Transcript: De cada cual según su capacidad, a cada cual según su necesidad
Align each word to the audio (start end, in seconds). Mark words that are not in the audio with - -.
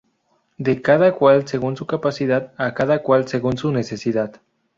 De 0.57 0.81
cada 0.81 1.13
cual 1.13 1.47
según 1.47 1.77
su 1.77 1.85
capacidad, 1.85 2.53
a 2.57 2.73
cada 2.73 3.03
cual 3.03 3.27
según 3.27 3.59
su 3.59 3.71
necesidad 3.71 4.41